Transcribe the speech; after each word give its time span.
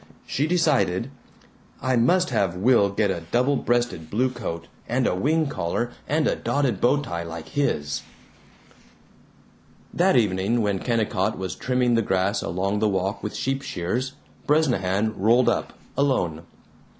She 0.25 0.47
decided, 0.47 1.11
"I 1.79 1.95
must 1.95 2.31
have 2.31 2.55
Will 2.55 2.89
get 2.89 3.11
a 3.11 3.21
double 3.31 3.55
breasted 3.55 4.09
blue 4.09 4.31
coat 4.31 4.65
and 4.89 5.05
a 5.05 5.13
wing 5.13 5.45
collar 5.45 5.91
and 6.09 6.27
a 6.27 6.35
dotted 6.35 6.81
bow 6.81 7.03
tie 7.03 7.21
like 7.21 7.49
his." 7.49 8.01
That 9.93 10.17
evening, 10.17 10.63
when 10.63 10.79
Kennicott 10.79 11.37
was 11.37 11.53
trimming 11.53 11.93
the 11.93 12.01
grass 12.01 12.41
along 12.41 12.79
the 12.79 12.89
walk 12.89 13.21
with 13.21 13.35
sheep 13.35 13.61
shears, 13.61 14.13
Bresnahan 14.47 15.13
rolled 15.19 15.47
up, 15.49 15.73
alone. 15.95 16.45